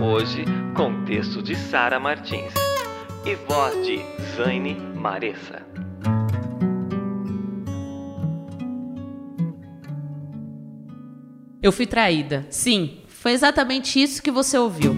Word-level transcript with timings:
Hoje, 0.00 0.44
com 0.76 1.04
texto 1.04 1.42
de 1.42 1.56
Sara 1.56 1.98
Martins 1.98 2.54
e 3.26 3.34
voz 3.34 3.84
de 3.84 3.98
Zaine 4.36 4.76
Maressa. 4.94 5.66
Eu 11.60 11.72
fui 11.72 11.84
traída. 11.84 12.46
Sim, 12.48 13.02
foi 13.08 13.32
exatamente 13.32 14.00
isso 14.00 14.22
que 14.22 14.30
você 14.30 14.56
ouviu. 14.56 14.94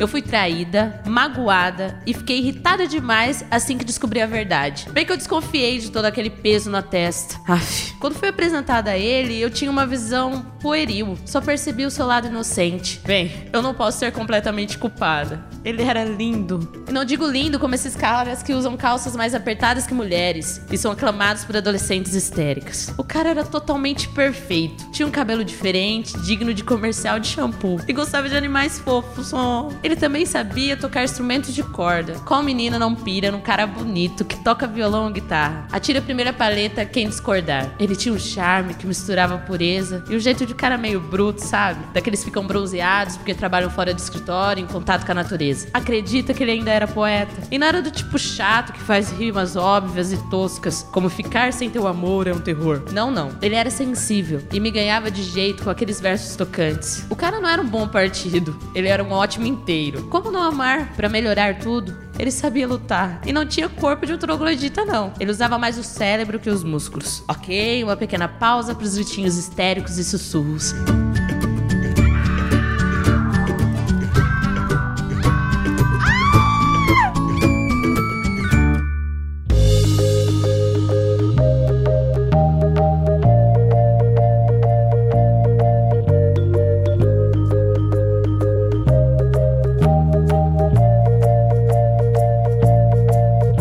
Eu 0.00 0.08
fui 0.08 0.22
traída, 0.22 1.02
magoada 1.06 2.00
e 2.06 2.14
fiquei 2.14 2.38
irritada 2.38 2.86
demais 2.86 3.44
assim 3.50 3.76
que 3.76 3.84
descobri 3.84 4.22
a 4.22 4.26
verdade. 4.26 4.86
Bem 4.90 5.04
que 5.04 5.12
eu 5.12 5.16
desconfiei 5.16 5.78
de 5.78 5.90
todo 5.90 6.06
aquele 6.06 6.30
peso 6.30 6.70
na 6.70 6.80
testa. 6.80 7.38
Aff. 7.46 7.94
Quando 8.00 8.14
fui 8.14 8.30
apresentada 8.30 8.92
a 8.92 8.98
ele, 8.98 9.38
eu 9.38 9.50
tinha 9.50 9.70
uma 9.70 9.86
visão 9.86 10.46
pueril. 10.58 11.18
Só 11.26 11.38
percebi 11.38 11.84
o 11.84 11.90
seu 11.90 12.06
lado 12.06 12.28
inocente. 12.28 12.98
Bem, 13.04 13.30
eu 13.52 13.60
não 13.60 13.74
posso 13.74 13.98
ser 13.98 14.10
completamente 14.10 14.78
culpada. 14.78 15.44
Ele 15.62 15.82
era 15.82 16.02
lindo. 16.02 16.84
E 16.88 16.92
não 16.92 17.04
digo 17.04 17.26
lindo 17.26 17.58
como 17.58 17.74
esses 17.74 17.94
caras 17.94 18.42
que 18.42 18.54
usam 18.54 18.78
calças 18.78 19.14
mais 19.14 19.34
apertadas 19.34 19.86
que 19.86 19.92
mulheres 19.92 20.62
e 20.72 20.78
são 20.78 20.92
aclamados 20.92 21.44
por 21.44 21.54
adolescentes 21.54 22.14
histéricas. 22.14 22.94
O 22.96 23.04
cara 23.04 23.28
era 23.28 23.44
totalmente 23.44 24.08
perfeito. 24.08 24.90
Tinha 24.90 25.06
um 25.06 25.10
cabelo 25.10 25.44
diferente, 25.44 26.18
digno 26.20 26.54
de 26.54 26.64
comercial 26.64 27.20
de 27.20 27.28
shampoo. 27.28 27.80
E 27.86 27.92
gostava 27.92 28.28
de 28.28 28.36
animais 28.36 28.78
fofos. 28.78 29.32
Oh. 29.34 29.68
Ele 29.82 29.89
também 29.96 30.26
sabia 30.26 30.76
tocar 30.76 31.04
instrumentos 31.04 31.54
de 31.54 31.62
corda. 31.62 32.14
Qual 32.24 32.42
menina 32.42 32.78
não 32.78 32.94
pira 32.94 33.30
num 33.30 33.40
cara 33.40 33.66
bonito 33.66 34.24
que 34.24 34.42
toca 34.42 34.66
violão 34.66 35.04
ou 35.04 35.10
guitarra? 35.10 35.66
Atira 35.72 35.98
a 35.98 36.02
primeira 36.02 36.32
paleta 36.32 36.84
quem 36.84 37.08
discordar. 37.08 37.70
Ele 37.78 37.96
tinha 37.96 38.14
um 38.14 38.18
charme 38.18 38.74
que 38.74 38.86
misturava 38.86 39.38
pureza 39.38 40.04
e 40.08 40.16
um 40.16 40.18
jeito 40.18 40.46
de 40.46 40.54
cara 40.54 40.76
meio 40.76 41.00
bruto, 41.00 41.42
sabe? 41.42 41.80
Daqueles 41.92 42.20
que 42.20 42.26
ficam 42.26 42.46
bronzeados 42.46 43.16
porque 43.16 43.34
trabalham 43.34 43.70
fora 43.70 43.92
do 43.92 43.98
escritório, 43.98 44.62
em 44.62 44.66
contato 44.66 45.04
com 45.04 45.12
a 45.12 45.14
natureza. 45.14 45.68
Acredita 45.72 46.32
que 46.34 46.42
ele 46.42 46.52
ainda 46.52 46.70
era 46.70 46.86
poeta. 46.86 47.48
E 47.50 47.58
não 47.58 47.66
era 47.66 47.82
do 47.82 47.90
tipo 47.90 48.18
chato 48.18 48.72
que 48.72 48.80
faz 48.80 49.10
rimas 49.10 49.56
óbvias 49.56 50.12
e 50.12 50.16
toscas, 50.30 50.86
como 50.92 51.08
ficar 51.08 51.52
sem 51.52 51.70
teu 51.70 51.86
amor 51.86 52.26
é 52.26 52.32
um 52.32 52.40
terror. 52.40 52.82
Não, 52.92 53.10
não. 53.10 53.30
Ele 53.42 53.54
era 53.54 53.70
sensível 53.70 54.42
e 54.52 54.60
me 54.60 54.70
ganhava 54.70 55.10
de 55.10 55.22
jeito 55.22 55.64
com 55.64 55.70
aqueles 55.70 56.00
versos 56.00 56.36
tocantes. 56.36 57.04
O 57.08 57.16
cara 57.16 57.40
não 57.40 57.48
era 57.48 57.60
um 57.60 57.66
bom 57.66 57.88
partido, 57.88 58.56
ele 58.74 58.88
era 58.88 59.02
um 59.02 59.10
ótimo 59.10 59.46
inteiro. 59.46 59.79
Como 60.10 60.30
não 60.30 60.42
amar 60.42 60.92
para 60.94 61.08
melhorar 61.08 61.58
tudo? 61.58 61.96
Ele 62.18 62.30
sabia 62.30 62.68
lutar 62.68 63.20
e 63.24 63.32
não 63.32 63.46
tinha 63.46 63.68
corpo 63.68 64.04
de 64.04 64.12
um 64.12 64.18
troglodita, 64.18 64.84
não. 64.84 65.12
Ele 65.18 65.30
usava 65.30 65.58
mais 65.58 65.78
o 65.78 65.82
cérebro 65.82 66.38
que 66.38 66.50
os 66.50 66.62
músculos. 66.62 67.22
Ok, 67.26 67.82
uma 67.82 67.96
pequena 67.96 68.28
pausa 68.28 68.74
para 68.74 68.84
os 68.84 68.94
gritinhos 68.94 69.36
histéricos 69.38 69.96
e 69.96 70.04
sussurros. 70.04 70.74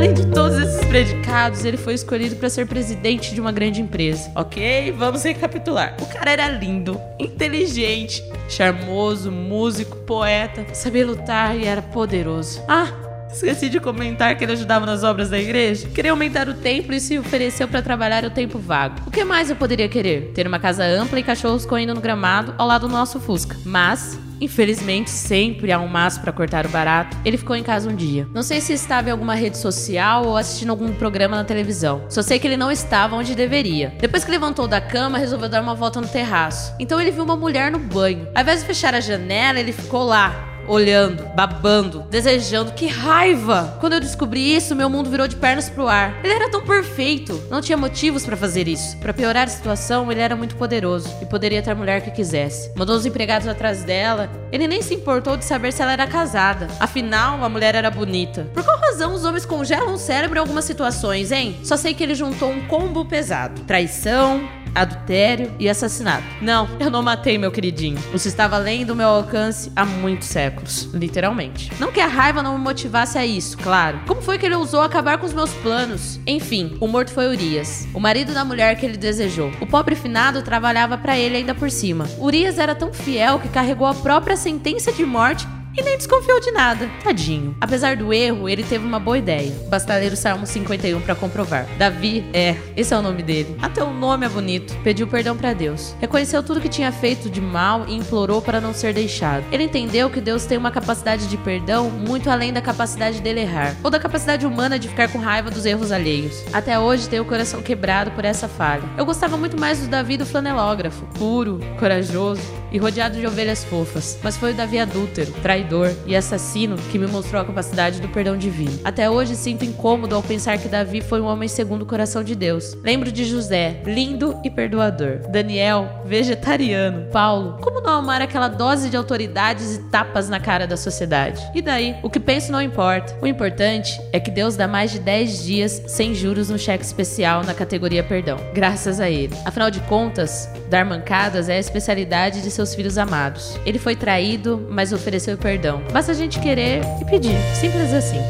Além 0.00 0.14
de 0.14 0.24
todos 0.28 0.56
esses 0.56 0.82
predicados, 0.86 1.62
ele 1.62 1.76
foi 1.76 1.92
escolhido 1.92 2.34
para 2.36 2.48
ser 2.48 2.66
presidente 2.66 3.34
de 3.34 3.40
uma 3.40 3.52
grande 3.52 3.82
empresa. 3.82 4.32
Ok, 4.34 4.92
vamos 4.96 5.22
recapitular. 5.22 5.94
O 6.00 6.06
cara 6.06 6.30
era 6.30 6.48
lindo, 6.48 6.98
inteligente, 7.18 8.24
charmoso, 8.48 9.30
músico, 9.30 9.98
poeta, 9.98 10.64
sabia 10.72 11.06
lutar 11.06 11.54
e 11.54 11.66
era 11.66 11.82
poderoso. 11.82 12.62
Ah, 12.66 12.88
Esqueci 13.30 13.68
de 13.68 13.78
comentar 13.78 14.34
que 14.38 14.42
ele 14.42 14.52
ajudava 14.52 14.86
nas 14.86 15.04
obras 15.04 15.28
da 15.28 15.38
igreja. 15.38 15.86
Queria 15.90 16.12
aumentar 16.12 16.48
o 16.48 16.54
templo 16.54 16.94
e 16.94 16.98
se 16.98 17.18
ofereceu 17.18 17.68
para 17.68 17.82
trabalhar 17.82 18.24
o 18.24 18.30
tempo 18.30 18.58
vago. 18.58 19.02
O 19.06 19.10
que 19.10 19.22
mais 19.22 19.50
eu 19.50 19.56
poderia 19.56 19.88
querer? 19.88 20.32
Ter 20.34 20.46
uma 20.46 20.58
casa 20.58 20.82
ampla 20.82 21.20
e 21.20 21.22
cachorros 21.22 21.66
correndo 21.66 21.94
no 21.94 22.00
gramado 22.00 22.54
ao 22.56 22.66
lado 22.66 22.88
do 22.88 22.92
nosso 22.92 23.20
Fusca. 23.20 23.54
Mas 23.66 24.18
Infelizmente, 24.40 25.10
sempre 25.10 25.70
há 25.70 25.78
um 25.78 25.86
maço 25.86 26.20
para 26.20 26.32
cortar 26.32 26.66
o 26.66 26.68
barato. 26.68 27.16
Ele 27.24 27.36
ficou 27.36 27.54
em 27.54 27.62
casa 27.62 27.90
um 27.90 27.94
dia. 27.94 28.26
Não 28.32 28.42
sei 28.42 28.60
se 28.60 28.72
estava 28.72 29.08
em 29.08 29.12
alguma 29.12 29.34
rede 29.34 29.58
social 29.58 30.26
ou 30.26 30.36
assistindo 30.36 30.70
algum 30.70 30.92
programa 30.92 31.36
na 31.36 31.44
televisão. 31.44 32.04
Só 32.08 32.22
sei 32.22 32.38
que 32.38 32.46
ele 32.46 32.56
não 32.56 32.70
estava 32.70 33.16
onde 33.16 33.34
deveria. 33.34 33.94
Depois 34.00 34.24
que 34.24 34.30
levantou 34.30 34.66
da 34.66 34.80
cama, 34.80 35.18
resolveu 35.18 35.48
dar 35.48 35.62
uma 35.62 35.74
volta 35.74 36.00
no 36.00 36.08
terraço. 36.08 36.74
Então 36.78 37.00
ele 37.00 37.10
viu 37.10 37.24
uma 37.24 37.36
mulher 37.36 37.70
no 37.70 37.78
banho. 37.78 38.28
Ao 38.34 38.42
invés 38.42 38.60
de 38.60 38.66
fechar 38.66 38.94
a 38.94 39.00
janela, 39.00 39.60
ele 39.60 39.72
ficou 39.72 40.04
lá, 40.04 40.49
olhando, 40.70 41.24
babando, 41.34 42.00
desejando. 42.10 42.72
Que 42.72 42.86
raiva! 42.86 43.76
Quando 43.80 43.94
eu 43.94 44.00
descobri 44.00 44.54
isso, 44.54 44.74
meu 44.76 44.88
mundo 44.88 45.10
virou 45.10 45.26
de 45.26 45.36
pernas 45.36 45.68
pro 45.68 45.88
ar. 45.88 46.20
Ele 46.22 46.32
era 46.32 46.48
tão 46.48 46.64
perfeito, 46.64 47.42
não 47.50 47.60
tinha 47.60 47.76
motivos 47.76 48.24
para 48.24 48.36
fazer 48.36 48.68
isso. 48.68 48.96
Para 48.98 49.12
piorar 49.12 49.44
a 49.44 49.50
situação, 49.50 50.10
ele 50.10 50.20
era 50.20 50.36
muito 50.36 50.56
poderoso 50.56 51.08
e 51.20 51.26
poderia 51.26 51.62
ter 51.62 51.72
a 51.72 51.74
mulher 51.74 52.02
que 52.02 52.10
quisesse. 52.10 52.70
Mandou 52.76 52.96
os 52.96 53.04
empregados 53.04 53.48
atrás 53.48 53.82
dela. 53.82 54.30
Ele 54.52 54.68
nem 54.68 54.80
se 54.82 54.94
importou 54.94 55.36
de 55.36 55.44
saber 55.44 55.72
se 55.72 55.82
ela 55.82 55.92
era 55.92 56.06
casada. 56.06 56.68
Afinal, 56.78 57.42
a 57.44 57.48
mulher 57.48 57.74
era 57.74 57.90
bonita. 57.90 58.48
Por 58.54 58.64
qual 58.64 58.78
razão 58.78 59.14
os 59.14 59.24
homens 59.24 59.44
congelam 59.44 59.94
o 59.94 59.98
cérebro 59.98 60.38
em 60.38 60.40
algumas 60.40 60.64
situações, 60.64 61.32
hein? 61.32 61.56
Só 61.64 61.76
sei 61.76 61.94
que 61.94 62.02
ele 62.02 62.14
juntou 62.14 62.50
um 62.50 62.66
combo 62.66 63.04
pesado: 63.04 63.62
traição, 63.62 64.48
adultério 64.74 65.52
e 65.58 65.68
assassinato. 65.68 66.24
Não, 66.40 66.68
eu 66.78 66.90
não 66.90 67.02
matei 67.02 67.38
meu 67.38 67.50
queridinho. 67.50 67.98
Isso 68.14 68.28
estava 68.28 68.56
além 68.56 68.84
do 68.84 68.96
meu 68.96 69.08
alcance 69.08 69.70
há 69.74 69.84
muitos 69.84 70.28
séculos, 70.28 70.88
literalmente. 70.92 71.70
Não 71.78 71.92
que 71.92 72.00
a 72.00 72.06
raiva 72.06 72.42
não 72.42 72.56
me 72.56 72.64
motivasse 72.64 73.18
a 73.18 73.26
isso, 73.26 73.56
claro. 73.58 74.00
Como 74.06 74.22
foi 74.22 74.38
que 74.38 74.46
ele 74.46 74.54
ousou 74.54 74.80
acabar 74.80 75.18
com 75.18 75.26
os 75.26 75.34
meus 75.34 75.52
planos? 75.54 76.20
Enfim, 76.26 76.76
o 76.80 76.86
morto 76.86 77.12
foi 77.12 77.28
Urias, 77.28 77.86
o 77.94 78.00
marido 78.00 78.32
da 78.32 78.44
mulher 78.44 78.76
que 78.76 78.86
ele 78.86 78.96
desejou. 78.96 79.50
O 79.60 79.66
pobre 79.66 79.94
finado 79.94 80.42
trabalhava 80.42 80.96
para 80.98 81.18
ele 81.18 81.36
ainda 81.36 81.54
por 81.54 81.70
cima. 81.70 82.06
Urias 82.18 82.58
era 82.58 82.74
tão 82.74 82.92
fiel 82.92 83.38
que 83.38 83.48
carregou 83.48 83.86
a 83.86 83.94
própria 83.94 84.36
sentença 84.36 84.92
de 84.92 85.04
morte 85.04 85.46
e 85.80 85.82
nem 85.82 85.96
desconfiou 85.96 86.38
de 86.40 86.50
nada. 86.50 86.90
Tadinho. 87.02 87.56
Apesar 87.60 87.96
do 87.96 88.12
erro, 88.12 88.48
ele 88.48 88.62
teve 88.62 88.84
uma 88.84 89.00
boa 89.00 89.16
ideia. 89.16 89.50
Basta 89.68 89.96
ler 89.96 90.12
o 90.12 90.16
Salmo 90.16 90.46
51 90.46 91.00
para 91.00 91.14
comprovar. 91.14 91.66
Davi, 91.78 92.24
é, 92.32 92.56
esse 92.76 92.92
é 92.92 92.98
o 92.98 93.02
nome 93.02 93.22
dele. 93.22 93.56
Até 93.62 93.82
o 93.82 93.92
nome 93.92 94.26
é 94.26 94.28
bonito. 94.28 94.76
Pediu 94.84 95.06
perdão 95.06 95.36
para 95.36 95.54
Deus. 95.54 95.94
Reconheceu 95.98 96.42
tudo 96.42 96.60
que 96.60 96.68
tinha 96.68 96.92
feito 96.92 97.30
de 97.30 97.40
mal 97.40 97.86
e 97.88 97.96
implorou 97.96 98.42
para 98.42 98.60
não 98.60 98.74
ser 98.74 98.92
deixado. 98.92 99.44
Ele 99.50 99.64
entendeu 99.64 100.10
que 100.10 100.20
Deus 100.20 100.44
tem 100.44 100.58
uma 100.58 100.70
capacidade 100.70 101.26
de 101.26 101.36
perdão 101.38 101.90
muito 101.90 102.28
além 102.28 102.52
da 102.52 102.60
capacidade 102.60 103.20
dele 103.20 103.40
errar, 103.40 103.74
ou 103.82 103.90
da 103.90 103.98
capacidade 103.98 104.46
humana 104.46 104.78
de 104.78 104.88
ficar 104.88 105.08
com 105.08 105.18
raiva 105.18 105.50
dos 105.50 105.64
erros 105.64 105.90
alheios. 105.90 106.44
Até 106.52 106.78
hoje 106.78 107.08
tem 107.08 107.20
o 107.20 107.24
coração 107.24 107.62
quebrado 107.62 108.10
por 108.10 108.24
essa 108.24 108.46
falha. 108.48 108.82
Eu 108.98 109.06
gostava 109.06 109.36
muito 109.36 109.58
mais 109.58 109.80
do 109.80 109.88
Davi 109.88 110.16
do 110.16 110.26
flanelógrafo, 110.26 111.06
puro, 111.18 111.58
corajoso 111.78 112.59
e 112.72 112.78
rodeado 112.78 113.18
de 113.18 113.26
ovelhas 113.26 113.64
fofas. 113.64 114.18
Mas 114.22 114.36
foi 114.36 114.52
o 114.52 114.54
Davi 114.54 114.78
adúltero, 114.78 115.32
traidor 115.42 115.92
e 116.06 116.16
assassino 116.16 116.76
que 116.90 116.98
me 116.98 117.06
mostrou 117.06 117.42
a 117.42 117.44
capacidade 117.44 118.00
do 118.00 118.08
perdão 118.08 118.36
divino. 118.36 118.78
Até 118.84 119.08
hoje 119.10 119.36
sinto 119.36 119.64
incômodo 119.64 120.14
ao 120.14 120.22
pensar 120.22 120.58
que 120.58 120.68
Davi 120.68 121.00
foi 121.00 121.20
um 121.20 121.26
homem 121.26 121.48
segundo 121.48 121.82
o 121.82 121.86
coração 121.86 122.22
de 122.22 122.34
Deus. 122.34 122.76
Lembro 122.82 123.10
de 123.10 123.24
José, 123.24 123.80
lindo 123.84 124.38
e 124.44 124.50
perdoador. 124.50 125.20
Daniel, 125.30 126.02
vegetariano. 126.04 127.10
Paulo, 127.10 127.58
como 127.60 127.80
não 127.80 127.92
amar 127.92 128.22
aquela 128.22 128.48
dose 128.48 128.88
de 128.88 128.96
autoridades 128.96 129.76
e 129.76 129.82
tapas 129.90 130.28
na 130.28 130.40
cara 130.40 130.66
da 130.66 130.76
sociedade? 130.76 131.42
E 131.54 131.62
daí? 131.62 131.96
O 132.02 132.10
que 132.10 132.20
penso 132.20 132.52
não 132.52 132.62
importa. 132.62 133.16
O 133.20 133.26
importante 133.26 134.00
é 134.12 134.20
que 134.20 134.30
Deus 134.30 134.56
dá 134.56 134.68
mais 134.68 134.90
de 134.90 134.98
10 134.98 135.44
dias 135.44 135.82
sem 135.86 136.14
juros 136.14 136.50
no 136.50 136.58
cheque 136.58 136.84
especial 136.84 137.42
na 137.44 137.54
categoria 137.54 138.02
perdão. 138.02 138.38
Graças 138.54 139.00
a 139.00 139.10
ele. 139.10 139.34
Afinal 139.44 139.70
de 139.70 139.80
contas, 139.80 140.48
Dar 140.70 140.84
mancadas 140.84 141.48
é 141.48 141.56
a 141.56 141.58
especialidade 141.58 142.42
de 142.42 142.50
seus 142.50 142.76
filhos 142.76 142.96
amados. 142.96 143.58
Ele 143.66 143.76
foi 143.76 143.96
traído, 143.96 144.68
mas 144.70 144.92
ofereceu 144.92 145.36
perdão. 145.36 145.82
Basta 145.92 146.12
a 146.12 146.14
gente 146.14 146.38
querer 146.38 146.80
e 147.00 147.04
pedir. 147.06 147.36
Simples 147.56 147.92
assim. 147.92 148.20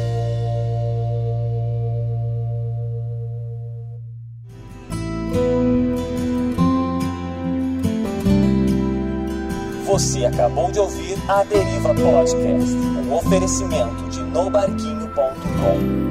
Você 9.85 10.25
acabou 10.25 10.71
de 10.71 10.79
ouvir 10.79 11.15
a 11.27 11.43
Deriva 11.43 11.93
Podcast, 11.93 12.75
um 12.75 13.13
oferecimento 13.13 14.09
de 14.09 14.19
nobarquinho.com. 14.21 16.10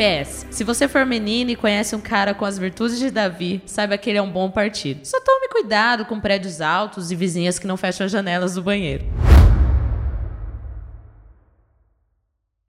PS, 0.00 0.46
se 0.50 0.64
você 0.64 0.88
for 0.88 1.04
menino 1.04 1.50
e 1.50 1.56
conhece 1.56 1.94
um 1.94 2.00
cara 2.00 2.32
com 2.32 2.46
as 2.46 2.56
virtudes 2.56 2.98
de 2.98 3.10
Davi, 3.10 3.60
saiba 3.66 3.98
que 3.98 4.08
ele 4.08 4.18
é 4.18 4.22
um 4.22 4.30
bom 4.30 4.50
partido. 4.50 5.00
Só 5.04 5.20
tome 5.20 5.46
cuidado 5.48 6.06
com 6.06 6.18
prédios 6.18 6.62
altos 6.62 7.10
e 7.10 7.14
vizinhas 7.14 7.58
que 7.58 7.66
não 7.66 7.76
fecham 7.76 8.06
as 8.06 8.10
janelas 8.10 8.54
do 8.54 8.62
banheiro. 8.62 9.04